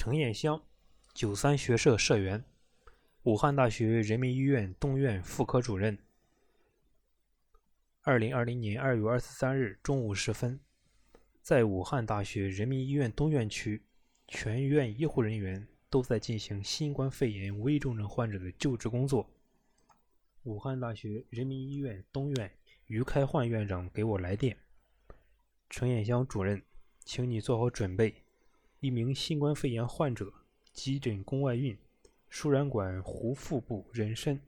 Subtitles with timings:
[0.00, 0.62] 陈彦香，
[1.12, 2.44] 九三学社社员，
[3.24, 5.98] 武汉大学人民医院东院妇科主任。
[8.02, 10.60] 二零二零年二月二十三日中午时分，
[11.42, 13.82] 在武汉大学人民医院东院区，
[14.28, 19.28] 全院医护人员都在进行新冠肺炎危重症患者的救治工作。
[20.44, 22.48] 武汉大学人民医院东院
[22.86, 24.56] 于开焕院长给我来电
[25.68, 26.62] ：“陈彦香主任，
[27.00, 28.22] 请你做好准备。”
[28.80, 30.32] 一名新冠肺炎患者
[30.72, 31.76] 急诊宫外孕，
[32.28, 34.38] 输卵管壶腹部妊娠，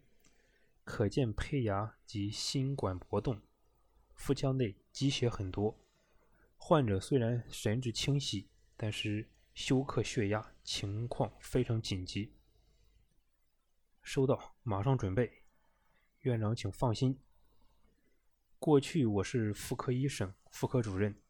[0.85, 3.41] 可见胚芽及心管搏动，
[4.15, 5.77] 腹腔内积血很多。
[6.57, 12.33] 患者虽然神志清晰，但是休克血压，情况非常紧急。
[14.01, 15.43] 收到，马上准备。
[16.21, 17.19] 院长，请放心。
[18.61, 21.21] 过去我是妇科医生，妇科主任。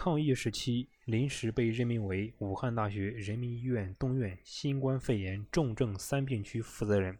[0.00, 7.18] 抗疫时期，临时被任命为武汉大学人民医院东院新冠肺炎重症三病区负责人。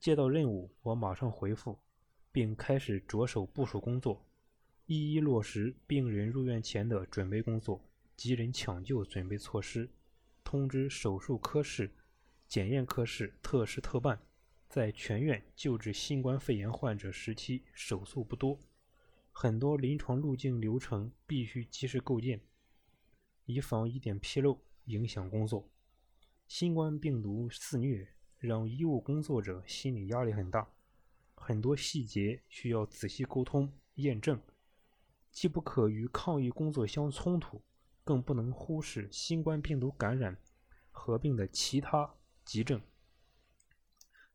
[0.00, 1.78] 接到任务，我马上回复，
[2.32, 4.26] 并开始着手部署工作，
[4.86, 7.78] 一一落实病人入院前的准备工作、
[8.16, 9.86] 急诊抢救准备措施。
[10.42, 11.92] 通知手术科室、
[12.48, 14.18] 检验科室特事特办，
[14.70, 18.58] 在全院救治新冠肺炎患者时期，手术不多。
[19.36, 22.40] 很多临床路径流程必须及时构建，
[23.46, 25.68] 以防一点纰漏影响工作。
[26.46, 30.70] 新冠病毒肆虐，让医务工作者心理压力很大，
[31.34, 34.40] 很多细节需要仔细沟通验证，
[35.32, 37.60] 既不可与抗疫工作相冲突，
[38.04, 40.38] 更不能忽视新冠病毒感染
[40.92, 42.80] 合并的其他急症。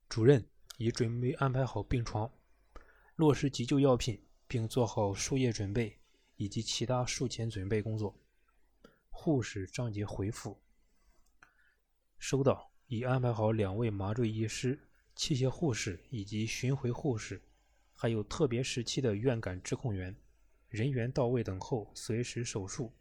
[0.09, 0.45] 主任
[0.77, 2.29] 已准备安排好病床，
[3.15, 4.21] 落实急救药品。
[4.49, 5.99] 并做好输液准备
[6.37, 8.19] 以及其他术前准备工作。
[9.11, 10.59] 护士张杰回复：
[12.17, 17.39] 收到，已安排好两位麻醉医师、器械护士以及巡回护士，
[17.93, 20.15] 还有特别时期的院感指控员，
[20.67, 22.91] 人员到位等候，随时手术。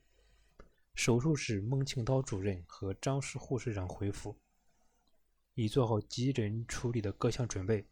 [0.94, 4.36] 手术室孟庆涛主任和张氏护士长回复：
[5.54, 7.88] 已做好急诊处理的各项准备。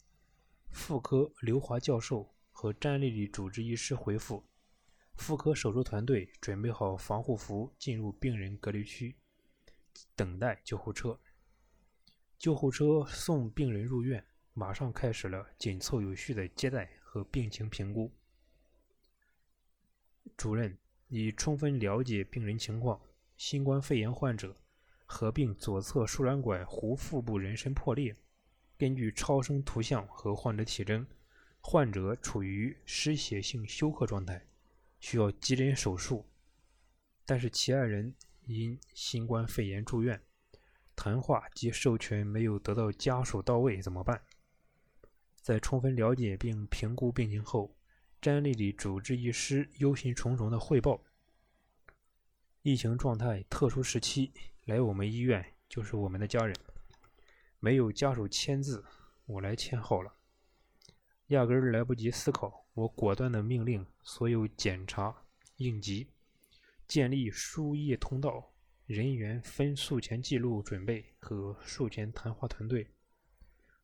[0.68, 2.35] 妇科刘华教授。
[2.58, 4.42] 和詹丽丽主治医师回复：
[5.12, 9.14] 妇科手术团队准备好防护服，进入病人隔离区，
[10.16, 11.20] 等待救护车。
[12.38, 14.24] 救护车送病人入院，
[14.54, 18.10] 马上开始了紧凑有序的接待和病情评估。
[20.34, 20.78] 主任
[21.08, 22.98] 已充分了解病人情况，
[23.36, 24.56] 新冠肺炎患者
[25.04, 28.16] 合并左侧输卵管壶腹部妊娠破裂，
[28.78, 31.06] 根据超声图像和患者体征。
[31.68, 34.46] 患者处于失血性休克状态，
[35.00, 36.24] 需要急诊手术，
[37.24, 40.22] 但是其爱人因新冠肺炎住院，
[40.94, 44.22] 谈话及授权没有得到家属到位，怎么办？
[45.42, 47.74] 在充分了解并评估病情后，
[48.20, 51.02] 詹丽丽主治医师忧心忡忡的汇报：
[52.62, 54.32] 疫情状态特殊时期
[54.66, 56.56] 来我们医院就是我们的家人，
[57.58, 58.84] 没有家属签字，
[59.26, 60.12] 我来签好了。
[61.28, 65.24] 压根儿来不及思考，我果断的命令所有检查、
[65.56, 66.08] 应急、
[66.86, 68.52] 建立输液通道、
[68.86, 72.88] 人员分术前记录准备和术前谈话团队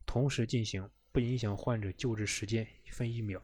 [0.06, 3.42] 同时进行，不影响患者救治时间一分一秒。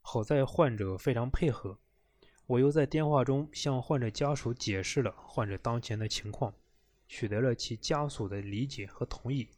[0.00, 1.80] 好在患者非常配合，
[2.46, 6.54] 我又在电话中向患者家属解释了患者当前的情况，
[7.08, 9.50] 取得了其家属的理解和同意。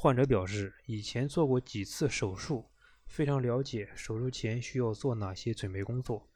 [0.00, 2.66] 患者表示，以前做过几次手术，
[3.08, 6.28] 非常了解手术前需要做哪些准备工作，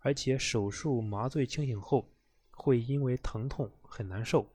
[0.00, 2.06] 而且手术麻醉清醒后
[2.50, 4.52] 会因为疼痛很难受。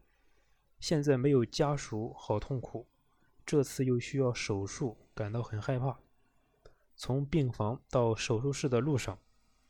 [0.80, 2.86] 现在没有家属，好痛苦。
[3.44, 5.98] 这次又需要手术，感到很害怕。
[6.96, 9.18] 从病房到手术室的路上，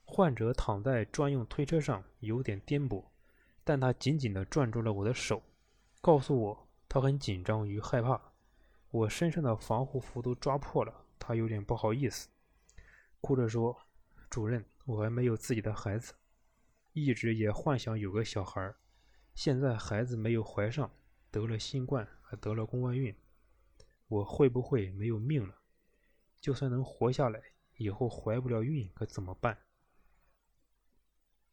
[0.04, 3.06] 患者躺在专用推车上，有点颠簸，
[3.64, 5.42] 但他紧紧地攥住了我的手，
[6.02, 8.33] 告诉我他很紧张与害怕。
[8.94, 12.30] 我身上的防护服都抓破了，他有点不好意思，
[13.22, 13.76] 哭着说
[14.30, 16.14] ：“主任，我还没有自己的孩子，
[16.92, 18.72] 一直也幻想有个小孩，
[19.34, 20.92] 现在孩子没有怀上，
[21.32, 23.16] 得了新冠，还得了宫外孕，
[24.10, 25.56] 我会不会没有命了？
[26.40, 27.42] 就算能活下来，
[27.78, 29.58] 以后怀不了孕可怎么办？”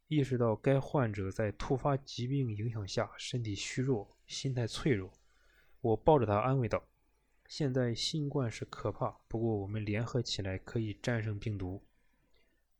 [0.05, 5.11] 意识到该患者在突发疾病影响下身体虚弱、心态脆弱，
[5.79, 6.83] 我抱着他安慰道。
[7.51, 11.83] 现在新冠是可怕，不过我们联合起来可以战胜病毒，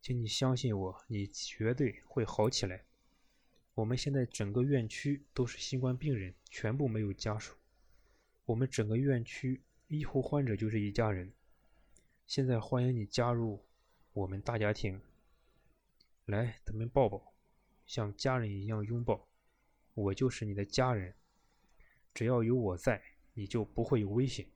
[0.00, 2.82] 请你相信我，你绝对会好起来。
[3.74, 7.54] 我们现在整个院区都是新冠病人，全部没有家属。
[8.46, 11.30] 我们整个院区医护患者就是一家人。
[12.26, 13.62] 现在欢迎你加入
[14.14, 14.98] 我们大家庭，
[16.24, 17.34] 来，咱们抱抱，
[17.84, 19.28] 像家人一样拥抱。
[19.92, 21.14] 我就是你的家人，
[22.14, 23.02] 只要有我在，
[23.34, 24.46] 你就不会有危险。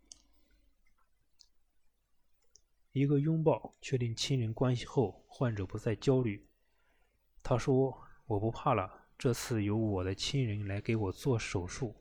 [2.96, 6.46] 一个拥抱确定亲人关系后，患者不再焦虑。
[7.42, 7.94] 他说
[8.24, 11.94] ：“我不怕了。”这次由我的亲人来给我做手术，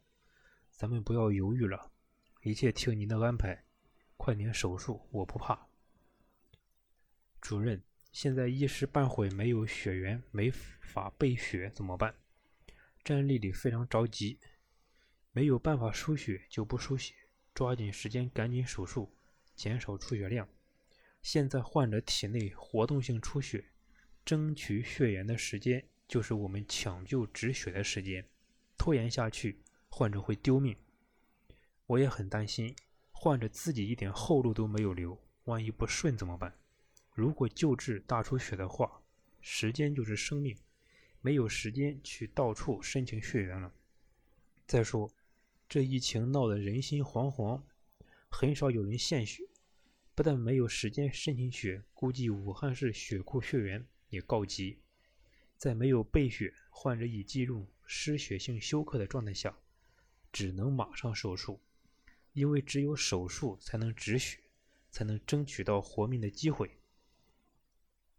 [0.72, 1.92] 咱们不要犹豫了，
[2.44, 3.66] 一切听您的安排，
[4.16, 5.68] 快点手术，我不怕。
[7.42, 7.84] 主任，
[8.14, 12.16] 现在一时半会没有血源，没法备血，怎么办？
[13.04, 14.40] 詹丽丽非常着急，
[15.34, 17.14] 没有办法输血就不输血，
[17.54, 19.14] 抓紧时间赶紧手术，
[19.58, 20.48] 减少出血量。
[21.26, 23.66] 现在患者体内活动性出血，
[24.24, 25.84] 争取血源的时间。
[26.08, 28.24] 就是我们抢救止血的时间，
[28.78, 30.78] 拖延下去，患者会丢命。
[31.88, 32.76] 我也很担心，
[33.12, 36.54] 患者自己一点后路都没有留，万一不顺怎么办？
[37.16, 39.02] 如果救治大出血的话，
[39.42, 40.56] 时间就是生命，
[41.22, 43.74] 没有时间去到处申请血源了。
[44.68, 45.10] 再说，
[45.68, 47.64] 这疫情闹得人心惶惶，
[48.30, 49.42] 很少有人献血，
[50.16, 54.80] 不但没有时间申请血，估计武汉市血库血源也告急。
[55.58, 59.58] 在没有备血、患者已进入失血性休克的状态下，
[60.32, 61.60] 只能马上手术，
[62.32, 64.40] 因为只有手术才能止血，
[64.90, 66.72] 才能争取到活命的机会。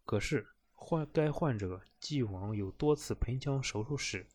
[0.04, 4.26] 可是患该患者既往有多次盆腔手术史，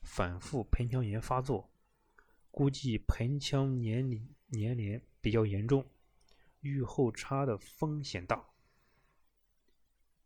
[0.00, 1.70] 反复盆腔炎发作，
[2.50, 4.10] 估计盆腔粘
[4.52, 5.86] 粘连比较严重，
[6.60, 8.48] 愈后差的风险大。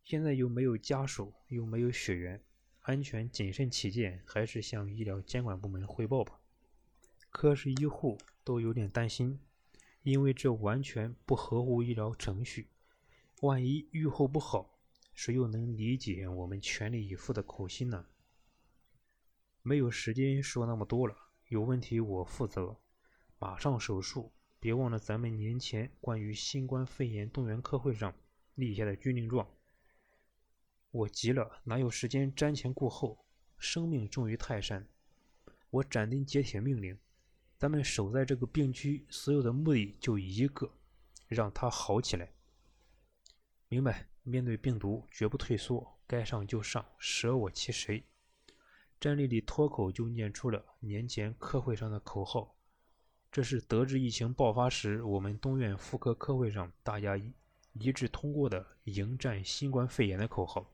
[0.02, 2.44] 现在又没有家属，又没有血源，
[2.80, 6.40] 安全谨慎起见，还是向医疗监管部门汇报吧。
[7.30, 9.40] 科室医护都有点担心，
[10.02, 12.68] 因为这完全不合乎医疗程序。
[13.40, 14.78] 万一愈后不好，
[15.14, 18.06] 谁又能理解我们全力以赴的苦心呢？
[19.62, 21.16] 没有时间说那么多了，
[21.48, 22.78] 有问题我负责，
[23.38, 24.32] 马上手术。
[24.64, 28.14] 别忘了咱们年前关于新冠肺炎动员科会上
[28.54, 29.46] 立下的军令状。
[30.90, 33.26] 我急了，哪有时间瞻前顾后？
[33.58, 34.88] 生命重于泰山，
[35.68, 36.98] 我斩钉截铁命令：
[37.58, 40.72] 咱们守在这个病区，所有的目的就一个，
[41.28, 42.32] 让它好起来。
[43.68, 44.08] 明白？
[44.22, 48.02] 面对病毒，绝不退缩，该上就上，舍我其谁？
[48.98, 52.53] 詹丽丽脱口就念出了年前科会上的口号，
[53.34, 57.20] 这是得知疫情爆发时，我们东院妇科科会上大家
[57.72, 60.72] 一致通过的迎战新冠肺炎的口号。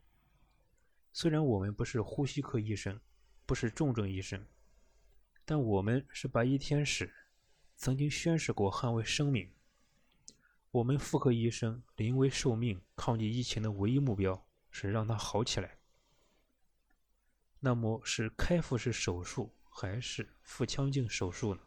[1.10, 3.00] 虽然我们不是呼吸科医生，
[3.46, 4.44] 不是重症医生，
[5.46, 7.10] 但我们是白衣天使，
[7.76, 9.50] 曾经宣誓过捍卫生命。
[10.70, 15.78] 我们妇科医生临危受命抗击疫情的唯一目标是让它好起来。
[17.60, 21.62] 那么是开腹式手术还是腹腔镜手术呢？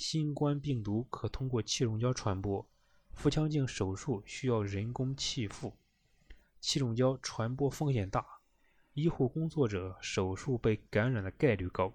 [0.00, 2.66] 新冠病毒可通过气溶胶传播，
[3.12, 5.76] 腹腔镜手术需要人工气腹。
[6.58, 8.24] 气溶胶传播风险大，
[8.94, 11.92] 医护工作者手术被感染的概率高。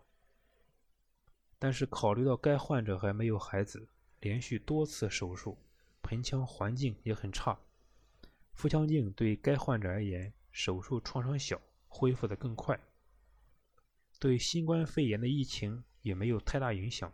[1.57, 3.87] 但是考虑到该患者还没有孩子，
[4.19, 5.57] 连续多次手术，
[6.03, 7.57] 盆腔环境也很差，
[8.53, 12.79] 腹腔镜对该患者而言，手术创伤小，恢复的更快，
[14.19, 17.11] 对新冠肺炎的疫情也没有太大影响，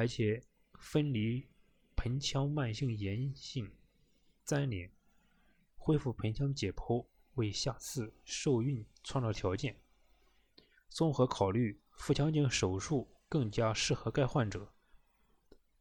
[0.00, 0.42] 而且
[0.78, 1.46] 分离
[1.94, 3.70] 盆腔慢性炎性
[4.46, 4.90] 粘连。
[5.76, 7.04] 恢复盆腔解剖，
[7.34, 9.76] 为下次受孕创造条件。
[10.88, 14.72] 综合考虑，腹腔镜手术更加适合该患者。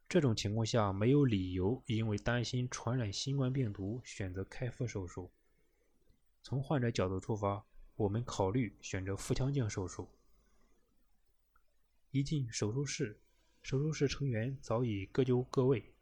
[0.09, 5.31] 这种情况下，没有理由因为担心传染新冠病毒选择开腹手术。
[6.43, 10.09] 从患者角度出发，我们考虑选择腹腔镜手术。
[12.11, 13.21] 一进手术室，
[13.61, 15.93] 手术室成员早已各就各位。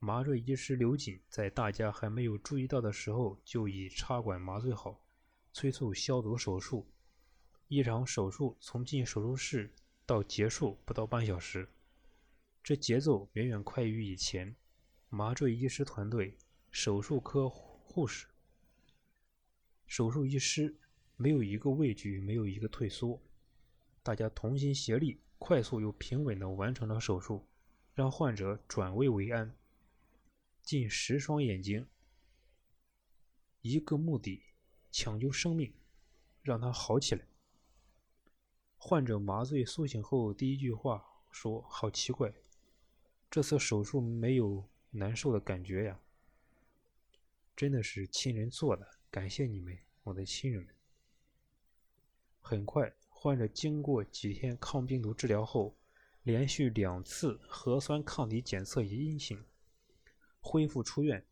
[0.00, 5.04] 麻醉医师刘瑾在大家还没有注意到的时候，就已插管麻醉好，
[5.52, 6.86] 催促消毒手术。
[7.68, 9.72] 一场手术从进手术室
[10.06, 11.68] 到结束不到半小时，
[12.62, 14.54] 这节奏远远快于以前。
[15.10, 16.36] 麻醉医师团队、
[16.70, 18.26] 手术科护士、
[19.86, 20.76] 手术医师
[21.16, 23.20] 没有一个畏惧，没有一个退缩，
[24.02, 27.46] 大家同心协力，快速又平稳地完成了手术，
[27.94, 29.56] 让患者转危为安。
[30.62, 31.88] 近十双眼睛，
[33.62, 34.42] 一个目的：
[34.90, 35.72] 抢救生命，
[36.42, 37.26] 让他好起来。
[38.76, 42.32] 患者麻醉苏醒后，第一句话说：“好奇怪，
[43.30, 46.00] 这次手术没有难受的感觉呀。”
[47.56, 50.74] 真的是亲人做的，感谢你们，我的亲人们。
[52.40, 55.76] 很快，患者经过几天抗病毒治疗后，
[56.22, 59.44] 连续两次核酸抗体检测也阴性，
[60.38, 61.26] 恢复出院。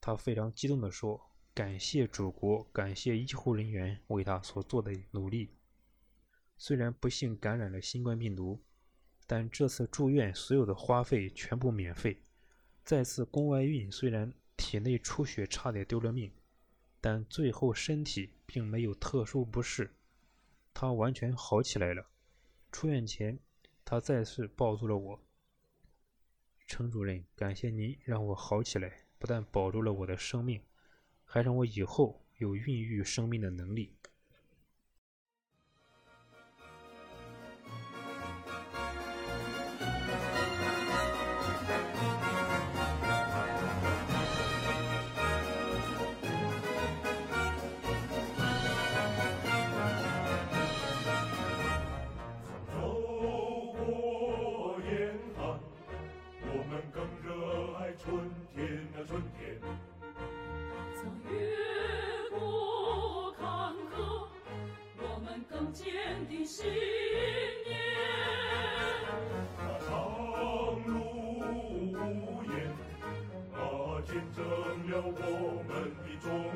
[0.00, 1.20] 他非常激动地说
[1.52, 5.50] ：“感谢祖国，感谢医护人员为他所做的努力。
[6.56, 8.62] 虽然不幸感染了新冠病毒，
[9.26, 12.22] 但这次住院所有的花费全部免费。
[12.84, 16.30] 再次宫外孕虽然……”体内出血，差点丢了命，
[17.00, 19.90] 但最后身体并没有特殊不适，
[20.72, 22.10] 他完全好起来了。
[22.72, 23.38] 出院前，
[23.84, 25.20] 他再次抱住了我。
[26.66, 30.62] 程主任，感谢您让我好起来，不但保住了我的生命，
[31.24, 33.96] 还让我以后有孕育生命的能力。
[74.20, 76.49] 见证了我们的中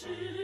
[0.00, 0.39] 是。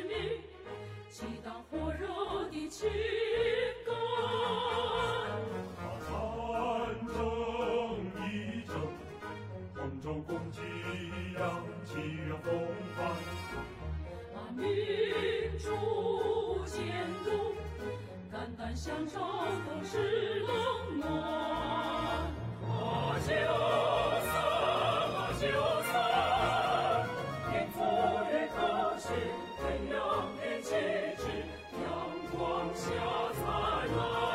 [32.76, 32.90] 下
[33.32, 34.25] 灿烂